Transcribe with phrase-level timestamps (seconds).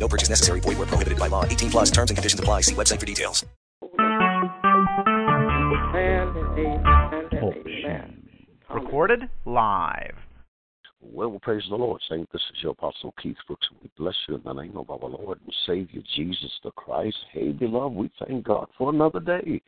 [0.00, 0.60] No purchase necessary.
[0.60, 1.44] Void where prohibited by law.
[1.44, 2.62] 18 plus terms and conditions apply.
[2.62, 3.44] See website for details.
[7.42, 7.54] Oh,
[8.74, 10.14] Recorded live.
[11.02, 12.30] Well, praise the Lord, Saint.
[12.32, 13.66] This is your Apostle Keith Brooks.
[13.82, 17.16] We bless you in the name of our Lord and Savior Jesus the Christ.
[17.32, 19.60] Hey, beloved, we thank God for another day.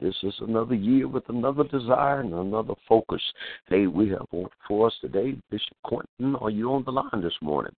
[0.00, 3.22] This is another year with another desire and another focus.
[3.68, 4.26] Hey, we have
[4.66, 6.36] for us today, Bishop Quentin.
[6.36, 7.74] Are you on the line this morning?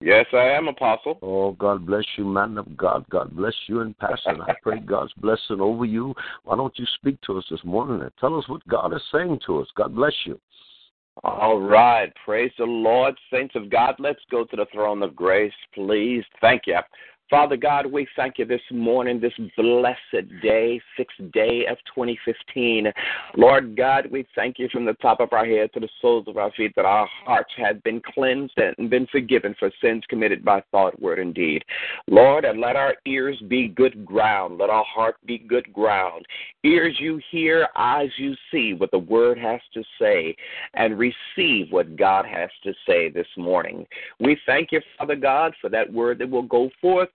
[0.00, 1.18] Yes, I am, Apostle.
[1.22, 3.04] Oh, God bless you, man of God.
[3.10, 4.36] God bless you and Pastor.
[4.46, 6.14] I pray God's blessing over you.
[6.44, 9.40] Why don't you speak to us this morning and tell us what God is saying
[9.46, 9.66] to us?
[9.76, 10.40] God bless you.
[11.24, 12.12] All right.
[12.24, 13.16] Praise the Lord.
[13.32, 16.22] Saints of God, let's go to the throne of grace, please.
[16.40, 16.78] Thank you.
[17.30, 22.90] Father God, we thank you this morning, this blessed day, sixth day of 2015.
[23.36, 26.38] Lord God, we thank you from the top of our head to the soles of
[26.38, 30.62] our feet that our hearts have been cleansed and been forgiven for sins committed by
[30.70, 31.62] thought, word, and deed.
[32.06, 34.56] Lord, and let our ears be good ground.
[34.56, 36.24] Let our heart be good ground.
[36.64, 40.34] Ears you hear, eyes you see what the word has to say,
[40.72, 43.86] and receive what God has to say this morning.
[44.18, 47.10] We thank you, Father God, for that word that will go forth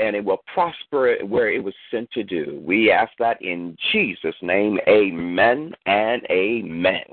[0.00, 2.60] and it will prosper where it was sent to do.
[2.64, 4.78] We ask that in Jesus' name.
[4.88, 7.04] Amen and amen.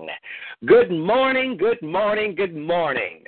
[0.65, 3.23] Good morning, good morning, good morning.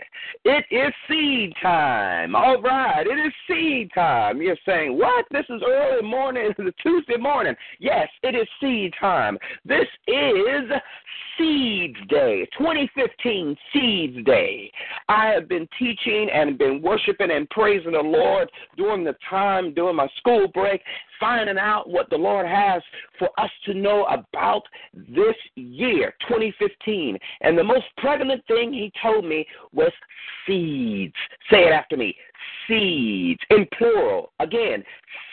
[0.45, 2.35] It is seed time.
[2.35, 4.41] All right, it is seed time.
[4.41, 5.25] You're saying, what?
[5.31, 7.55] This is early morning, it's Tuesday morning.
[7.79, 9.37] Yes, it is seed time.
[9.65, 10.69] This is
[11.37, 14.71] Seeds Day, 2015 Seeds Day.
[15.09, 19.42] I have been teaching and been worshiping and praising the Lord during the time,
[19.73, 20.81] during my school break,
[21.19, 22.81] finding out what the Lord has
[23.17, 27.17] for us to know about this year, 2015.
[27.41, 29.91] And the most pregnant thing He told me was
[30.45, 31.15] seeds.
[31.49, 32.15] Say it after me
[32.67, 34.31] seeds in plural.
[34.39, 34.83] Again,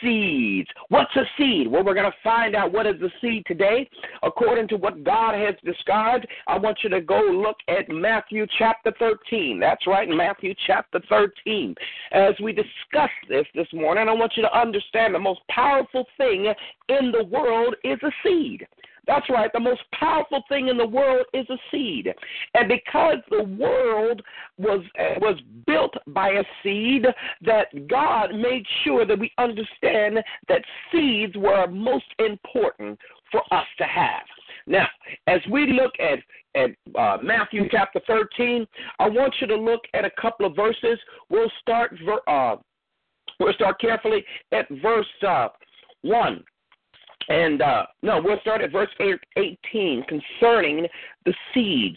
[0.03, 0.69] seeds.
[0.89, 1.67] What's a seed?
[1.67, 3.89] Well, we're going to find out what is the seed today.
[4.23, 8.93] According to what God has described, I want you to go look at Matthew chapter
[8.99, 9.59] 13.
[9.61, 11.75] That's right, Matthew chapter 13.
[12.13, 16.53] As we discuss this this morning, I want you to understand the most powerful thing
[16.89, 18.67] in the world is a seed.
[19.11, 19.53] That's right.
[19.53, 22.15] The most powerful thing in the world is a seed.
[22.55, 24.23] And because the world
[24.57, 24.85] was
[25.21, 27.07] was built by a seed,
[27.43, 30.63] that God made sure that we understand that
[30.93, 33.01] seeds were most important
[33.33, 34.23] for us to have.
[34.69, 34.87] Now,
[35.27, 36.21] as we look at
[36.55, 38.65] at uh, Matthew chapter 13,
[39.01, 41.01] I want you to look at a couple of verses.
[41.31, 42.59] We'll start ver- uh,
[43.41, 45.49] we'll start carefully at verse uh,
[46.03, 46.45] 1.
[47.29, 48.89] And uh, no, we'll start at verse
[49.37, 50.87] 18 concerning
[51.25, 51.97] the seeds.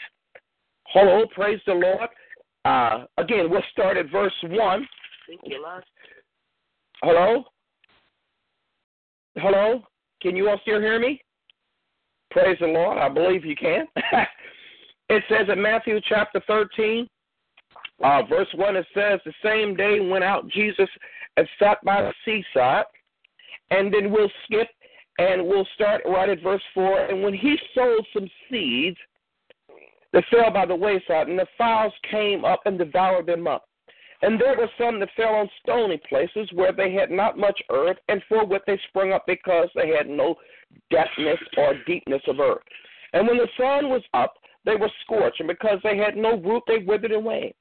[0.88, 2.10] Hello, praise the Lord.
[2.66, 4.88] Uh, again, we'll start at verse 1.
[5.28, 5.84] Thank you, Lord.
[7.02, 7.44] Hello?
[9.38, 9.82] Hello?
[10.22, 11.22] Can you all still hear me?
[12.32, 12.98] Praise the Lord.
[12.98, 13.88] I believe you can.
[15.10, 17.08] it says in Matthew chapter 13,
[18.04, 20.90] uh, verse 1, it says, The same day went out Jesus
[21.38, 22.86] and sat by the seaside.
[23.72, 24.68] And then we'll skip
[25.18, 27.06] and we'll start right at verse 4.
[27.06, 28.98] And when he sowed some seeds
[30.12, 33.66] that fell by the wayside, and the fowls came up and devoured them up.
[34.22, 37.98] And there were some that fell on stony places where they had not much earth,
[38.08, 40.36] and for what they sprung up because they had no
[40.92, 42.62] depthness or deepness of earth.
[43.12, 44.34] And when the sun was up,
[44.66, 47.54] they were scorched, and because they had no root, they withered away.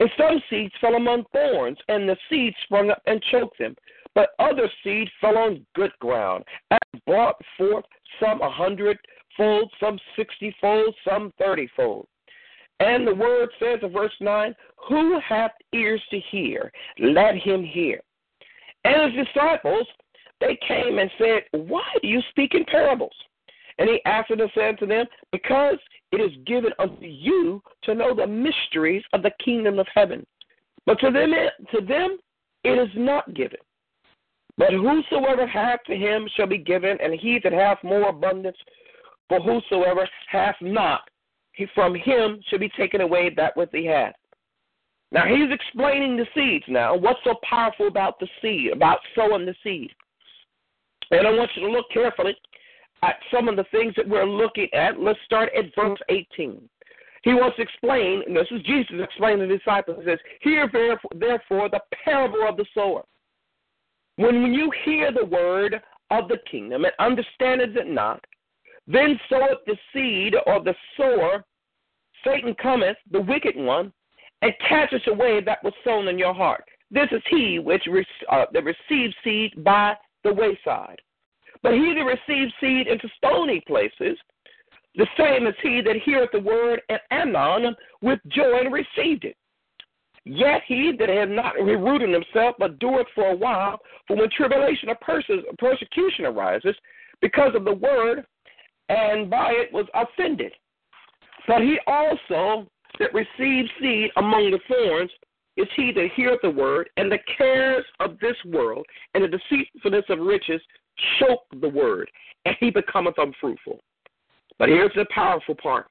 [0.00, 3.76] And some seeds fell among thorns, and the seeds sprung up and choked them.
[4.18, 6.42] But other seed fell on good ground
[6.72, 7.84] and brought forth
[8.20, 12.06] some a hundredfold, some sixtyfold, some thirtyfold.
[12.80, 14.56] And the word says in verse 9,
[14.88, 18.00] Who hath ears to hear, let him hear.
[18.82, 19.86] And his disciples,
[20.40, 23.14] they came and said, Why do you speak in parables?
[23.78, 25.78] And he answered and said to them, Because
[26.10, 30.26] it is given unto you to know the mysteries of the kingdom of heaven.
[30.86, 31.32] But to them,
[31.72, 32.18] to them
[32.64, 33.60] it is not given.
[34.58, 38.56] But whosoever hath to him shall be given, and he that hath more abundance,
[39.28, 41.02] for whosoever hath not,
[41.52, 44.14] he from him shall be taken away that which he hath.
[45.12, 46.94] Now he's explaining the seeds now.
[46.96, 49.90] What's so powerful about the seed, about sowing the seed?
[51.10, 52.36] And I want you to look carefully
[53.02, 55.00] at some of the things that we're looking at.
[55.00, 56.68] Let's start at verse 18.
[57.22, 61.68] He wants to explain, this is Jesus explaining to the disciples, he says, Hear therefore
[61.70, 63.04] the parable of the sower.
[64.18, 65.80] When you hear the word
[66.10, 68.24] of the kingdom and understand it not,
[68.88, 71.44] then soweth the seed or the sower,
[72.24, 73.92] Satan cometh, the wicked one,
[74.42, 76.64] and catcheth away that was sown in your heart.
[76.90, 77.86] This is he which
[78.28, 79.94] uh, that receives seed by
[80.24, 81.00] the wayside.
[81.62, 84.18] But he that receives seed into stony places,
[84.96, 89.36] the same as he that heareth the word and anon with joy and received it.
[90.28, 94.90] Yet he that hath not rooted himself, but doeth for a while, for when tribulation
[94.90, 94.96] or
[95.58, 96.76] persecution arises,
[97.22, 98.26] because of the word,
[98.90, 100.52] and by it was offended.
[101.46, 105.10] But he also that receives seed among the thorns
[105.56, 108.84] is he that heareth the word, and the cares of this world
[109.14, 110.60] and the deceitfulness of riches
[111.18, 112.10] choke the word,
[112.44, 113.80] and he becometh unfruitful.
[114.58, 115.86] But here's the powerful part.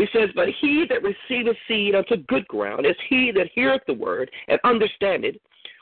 [0.00, 3.92] He says, But he that receiveth seed unto good ground is he that heareth the
[3.92, 5.36] word and understandeth,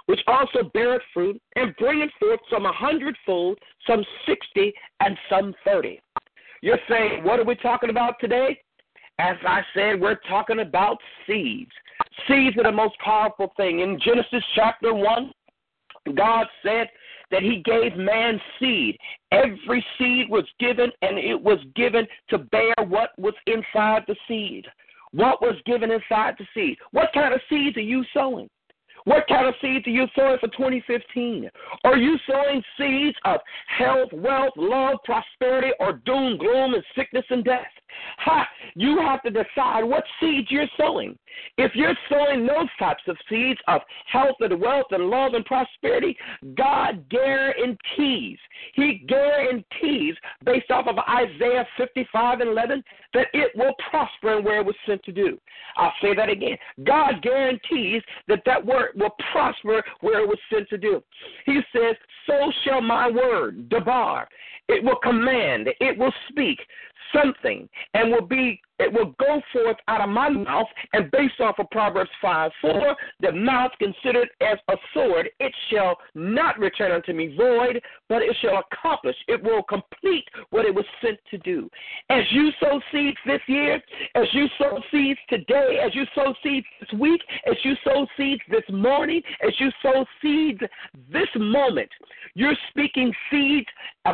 [0.07, 6.01] which also beareth fruit and bringeth forth some a hundredfold, some sixty, and some thirty.
[6.63, 8.61] You're saying, what are we talking about today?
[9.21, 11.71] As I said, we're talking about seeds.
[12.27, 13.81] Seeds are the most powerful thing.
[13.81, 15.31] In Genesis chapter 1,
[16.17, 16.89] God said
[17.31, 18.97] that He gave man seed.
[19.33, 24.67] Every seed was given, and it was given to bear what was inside the seed.
[25.13, 26.77] What was given inside the seed?
[26.93, 28.49] What kind of seeds are you sowing?
[29.05, 31.49] What kind of seeds are you sowing for 2015?
[31.85, 37.45] Are you sowing seeds of health, wealth, love, prosperity, or doom, gloom, and sickness and
[37.45, 37.67] death?
[38.19, 38.47] Ha!
[38.75, 41.19] You have to decide what seeds you're sowing.
[41.57, 46.17] If you're sowing those types of seeds of health and wealth and love and prosperity,
[46.57, 48.39] God guarantees,
[48.75, 50.15] He guarantees,
[50.45, 52.83] based off of Isaiah 55 and 11,
[53.15, 55.39] that it will prosper in where it was sent to do.
[55.77, 56.57] I'll say that again.
[56.85, 61.03] God guarantees that that word will prosper where it was sent to do.
[61.47, 61.97] He says,
[62.27, 64.29] So shall my word, Debar,
[64.69, 66.59] it will command, it will speak
[67.15, 71.59] something and will be it will go forth out of my mouth, and based off
[71.59, 77.13] of Proverbs 5 4, the mouth considered as a sword, it shall not return unto
[77.13, 81.69] me void, but it shall accomplish, it will complete what it was sent to do.
[82.09, 83.83] As you sow seeds this year,
[84.15, 87.21] as you sow seeds today, as you sow seeds this week,
[87.51, 90.61] as you sow seeds this morning, as you sow seeds
[91.11, 91.91] this moment,
[92.35, 93.67] you're speaking seeds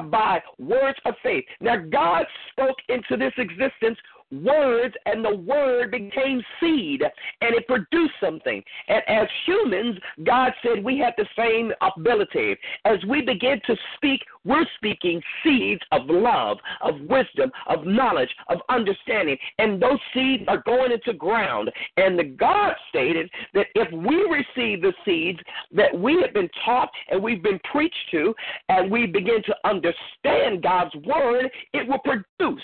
[0.03, 1.45] by words of faith.
[1.61, 3.99] Now, God spoke into this existence
[4.33, 8.63] words, and the word became seed, and it produced something.
[8.89, 12.57] And as humans, God said we have the same ability.
[12.85, 18.59] As we begin to speak, we're speaking seeds of love, of wisdom, of knowledge, of
[18.69, 21.71] understanding, and those seeds are going into ground.
[21.97, 25.39] And the God stated that if we receive the seeds
[25.73, 28.35] that we have been taught and we've been preached to,
[28.69, 32.63] and we begin to understand God's word, it will produce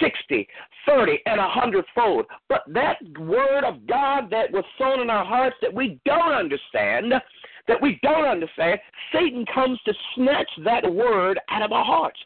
[0.00, 0.46] 60,
[0.86, 2.26] 30, and a hundredfold.
[2.48, 7.12] But that word of God that was sown in our hearts that we don't understand,
[7.66, 8.80] that we don't understand,
[9.12, 12.18] Satan comes to snatch that word out of our hearts.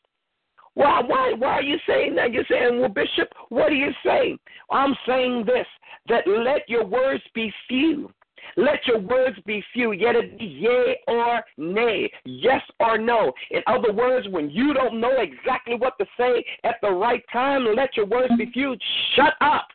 [0.75, 2.32] Why, why, why are you saying that?
[2.32, 4.39] You're saying, well, Bishop, what are you saying?
[4.70, 5.67] I'm saying this
[6.08, 8.11] that let your words be few
[8.56, 13.32] let your words be few, yet it be yea or nay, yes or no.
[13.51, 17.67] In other words, when you don't know exactly what to say at the right time,
[17.75, 18.77] let your words be few.
[19.15, 19.69] Shut up.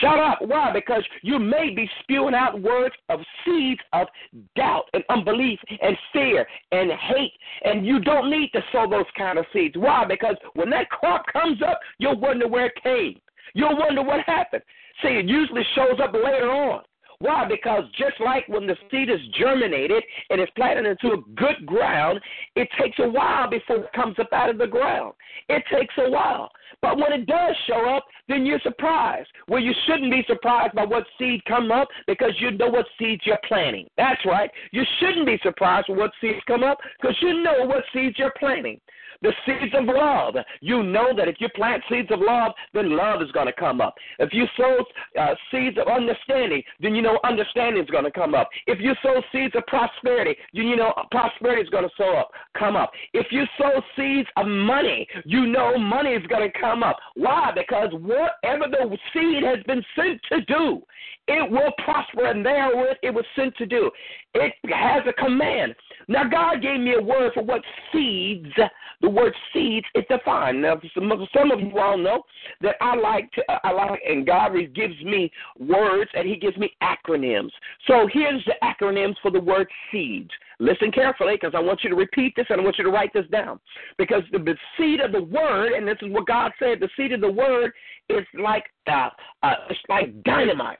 [0.00, 0.38] Shut up.
[0.42, 0.72] Why?
[0.72, 4.08] Because you may be spewing out words of seeds of
[4.56, 7.32] doubt and unbelief and fear and hate,
[7.64, 9.76] and you don't need to sow those kind of seeds.
[9.76, 10.04] Why?
[10.04, 13.20] Because when that crop comes up, you'll wonder where it came.
[13.54, 14.62] You'll wonder what happened.
[15.02, 16.82] See, it usually shows up later on.
[17.20, 17.46] Why?
[17.48, 22.20] Because just like when the seed is germinated and is planted into a good ground,
[22.54, 25.14] it takes a while before it comes up out of the ground.
[25.48, 26.50] It takes a while.
[26.80, 29.28] But when it does show up, then you're surprised.
[29.48, 33.22] Well, you shouldn't be surprised by what seed come up because you know what seeds
[33.24, 33.88] you're planting.
[33.96, 34.50] That's right.
[34.70, 38.34] You shouldn't be surprised when what seeds come up because you know what seeds you're
[38.38, 38.80] planting
[39.22, 40.36] the seeds of love.
[40.60, 43.80] You know that if you plant seeds of love, then love is going to come
[43.80, 43.94] up.
[44.18, 44.84] If you sow
[45.18, 48.48] uh, seeds of understanding, then you know understanding is going to come up.
[48.66, 52.30] If you sow seeds of prosperity, then you know prosperity is going to sow up,
[52.56, 52.92] come up.
[53.12, 56.98] If you sow seeds of money, you know money is going to come up.
[57.14, 57.52] Why?
[57.54, 60.82] Because whatever the seed has been sent to do,
[61.28, 63.90] it will prosper, and therewith it was sent to do.
[64.34, 65.74] It has a command.
[66.08, 67.60] Now, God gave me a word for what
[67.92, 68.48] seeds,
[69.02, 70.62] the word seeds, is defined.
[70.62, 72.22] Now, some of, some of you all know
[72.62, 76.72] that I like to, I like, and God gives me words and He gives me
[76.82, 77.50] acronyms.
[77.86, 80.30] So here's the acronyms for the word seeds.
[80.60, 83.12] Listen carefully because I want you to repeat this and I want you to write
[83.12, 83.60] this down.
[83.98, 87.12] Because the, the seed of the word, and this is what God said, the seed
[87.12, 87.72] of the word
[88.08, 89.10] is like uh,
[89.42, 90.78] uh, it's like dynamite.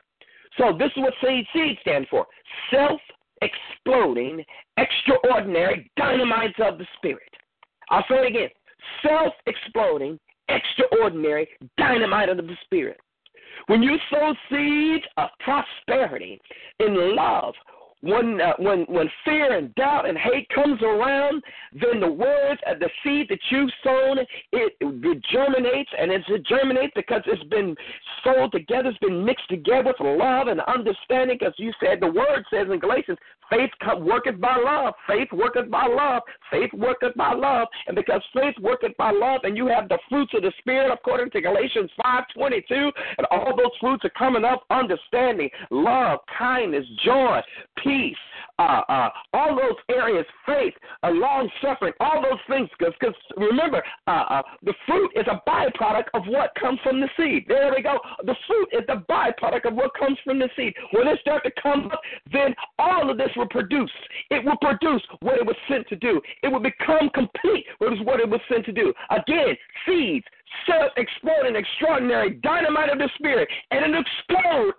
[0.56, 2.26] So this is what seed seed stands for:
[2.72, 3.00] self
[3.42, 4.44] exploding,
[4.76, 7.28] extraordinary dynamites of the spirit.
[7.90, 8.48] I'll say it again:
[9.02, 10.18] self exploding,
[10.48, 12.98] extraordinary dynamite of the spirit.
[13.66, 16.40] When you sow seeds of prosperity
[16.80, 17.54] in love,
[18.00, 22.78] when uh, when when fear and doubt and hate comes around, then the words of
[22.78, 27.74] the seed that you've sown it, it germinates, and it germinates because it's been
[28.22, 31.38] sold together, it's been mixed together with love and understanding.
[31.44, 33.18] As you said, the word says in Galatians,
[33.50, 38.54] faith worketh by love, faith worketh by love, faith worketh by love, and because faith
[38.60, 42.24] worketh by love, and you have the fruits of the spirit according to Galatians five
[42.34, 47.40] twenty two, and all those fruits are coming up: understanding, love, kindness, joy,
[47.82, 48.16] peace peace,
[48.58, 52.68] uh, uh, all those areas, faith, uh, long suffering, all those things.
[52.78, 57.44] Because remember, uh, uh, the fruit is a byproduct of what comes from the seed.
[57.48, 57.98] There we go.
[58.24, 60.74] The fruit is the byproduct of what comes from the seed.
[60.92, 62.00] When it starts to come up,
[62.32, 63.90] then all of this will produce.
[64.30, 66.20] It will produce what it was sent to do.
[66.42, 67.64] It will become complete.
[67.80, 68.92] Is what it was sent to do.
[69.10, 70.26] Again, seeds
[70.66, 74.72] self exploding, extraordinary dynamite of the spirit, and it'll explode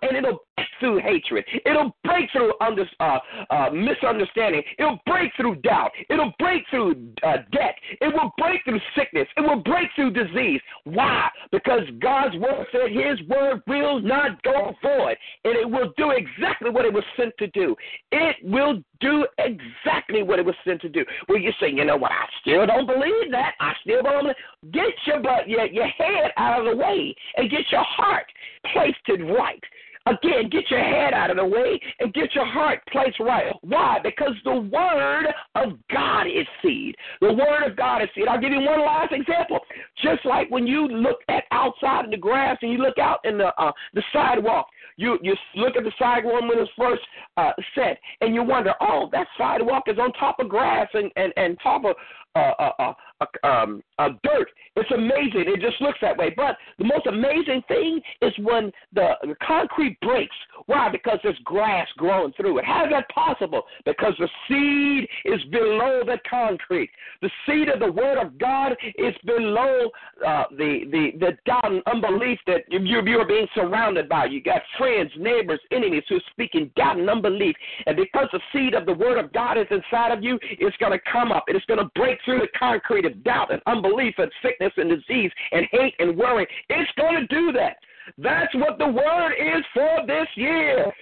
[0.80, 1.44] through hatred.
[1.64, 3.18] It'll break through under, uh,
[3.50, 4.62] uh, misunderstanding.
[4.78, 5.90] It'll break through doubt.
[6.08, 7.76] It'll break through uh, debt.
[8.00, 9.28] It will break through sickness.
[9.36, 10.60] It will break through disease.
[10.84, 11.28] Why?
[11.52, 16.70] Because God's word said His word will not go void, and it will do exactly
[16.70, 17.76] what it was sent to do.
[18.12, 21.04] It will do exactly what it was sent to do.
[21.28, 22.12] Well, you say, you know what?
[22.12, 23.54] I still don't believe that.
[23.60, 24.22] I still don't.
[24.22, 24.36] Believe.
[24.72, 28.26] Get your butt, your, your head out of the way and get your heart
[28.72, 29.62] placed it right.
[30.06, 33.52] Again, get your head out of the way and get your heart placed right.
[33.62, 33.98] Why?
[34.02, 36.94] Because the Word of God is seed.
[37.20, 38.26] The Word of God is seed.
[38.26, 39.60] I'll give you one last example.
[40.02, 43.36] Just like when you look at outside in the grass and you look out in
[43.36, 47.02] the uh, the sidewalk, you you look at the sidewalk when it's first
[47.36, 51.32] uh, set, and you wonder, oh, that sidewalk is on top of grass and and
[51.36, 51.94] and top of
[52.34, 54.48] uh, uh, uh, uh, um, uh, dirt.
[54.76, 55.44] It's amazing.
[55.46, 56.32] It just looks that way.
[56.34, 59.10] But the most amazing thing is when the,
[59.46, 60.34] concrete breaks.
[60.66, 60.88] Why?
[60.90, 62.64] Because there's grass growing through it.
[62.64, 63.62] How is that possible?
[63.84, 66.90] Because the seed is below the concrete.
[67.20, 69.90] The seed of the Word of God is below
[70.26, 74.26] uh, the, the, the doubt and unbelief that you're, you're being surrounded by.
[74.26, 77.56] You got friends, neighbors, enemies who are speaking doubt and unbelief.
[77.86, 80.92] And because the seed of the Word of God is inside of you, it's going
[80.92, 84.30] to come up it's going to break through the concrete of doubt and unbelief and
[84.42, 86.46] sickness and disease and hate and worry.
[86.68, 87.76] It's going to do that.
[88.18, 90.92] That's what the word is for this year.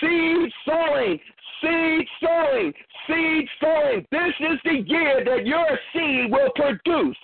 [0.00, 1.18] Seed sowing,
[1.60, 2.72] seed sowing,
[3.06, 4.06] seed sowing.
[4.10, 7.16] This is the year that your seed will produce.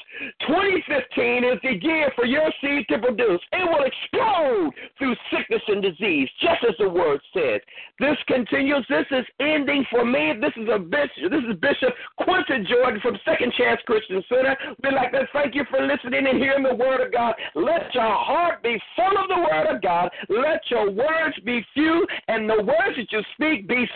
[0.47, 3.41] 2015 is the year for your seed to produce.
[3.53, 7.61] It will explode through sickness and disease, just as the word says.
[7.99, 8.87] This continues.
[8.89, 10.35] This is ending for me.
[10.41, 11.31] This is a bishop.
[11.31, 14.57] This is Bishop Quentin Jordan from Second Chance Christian Center.
[14.83, 17.35] We'd like to thank you for listening and hearing the word of God.
[17.55, 20.11] Let your heart be full of the word of God.
[20.29, 23.87] Let your words be few, and the words that you speak be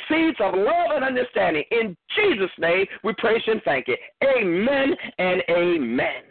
[0.40, 1.64] of love and understanding.
[1.70, 3.96] In Jesus' name, we praise and thank you.
[4.24, 6.22] Amen and amen.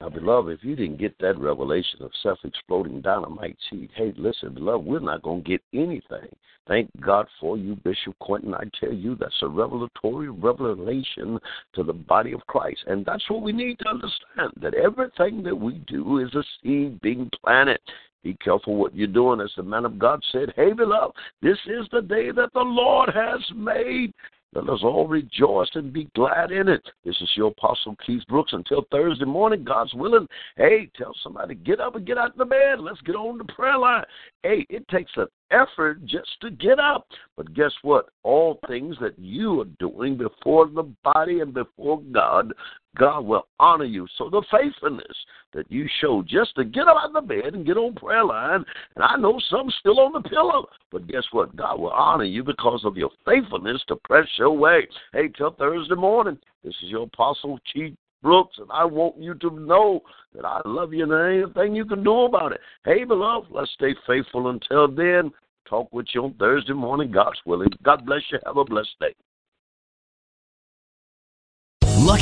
[0.00, 4.52] Now, beloved, if you didn't get that revelation of self exploding dynamite seed, hey, listen,
[4.52, 6.28] beloved, we're not going to get anything.
[6.68, 8.52] Thank God for you, Bishop Quentin.
[8.52, 11.38] I tell you, that's a revelatory revelation
[11.74, 12.80] to the body of Christ.
[12.88, 17.00] And that's what we need to understand that everything that we do is a seed
[17.00, 17.78] being planted.
[18.22, 19.40] Be careful what you're doing.
[19.40, 23.10] As the man of God said, Hey, beloved, this is the day that the Lord
[23.14, 24.12] has made.
[24.54, 26.82] Let us all rejoice and be glad in it.
[27.04, 28.52] This is your Apostle Keith Brooks.
[28.52, 30.26] Until Thursday morning, God's willing.
[30.56, 32.80] Hey, tell somebody, get up and get out of the bed.
[32.80, 34.04] Let's get on the prayer line.
[34.42, 37.06] Hey, it takes an effort just to get up.
[37.36, 38.08] But guess what?
[38.22, 42.52] All things that you are doing before the body and before God,
[42.96, 44.06] God will honor you.
[44.16, 45.16] So the faithfulness
[45.52, 48.24] that you show just to get up out of the bed and get on prayer
[48.24, 51.54] line, and I know some still on the pillow, but guess what?
[51.56, 54.86] God will honor you because of your faithfulness to press your way.
[55.12, 59.50] Hey, till Thursday morning, this is your Apostle Keith Brooks, and I want you to
[59.50, 60.00] know
[60.34, 62.60] that I love you and there ain't anything you can do about it.
[62.84, 65.30] Hey, beloved, let's stay faithful until then.
[65.68, 67.68] Talk with you on Thursday morning, God's willing.
[67.82, 68.38] God bless you.
[68.46, 69.14] Have a blessed day.